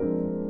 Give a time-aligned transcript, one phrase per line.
[0.00, 0.49] うん。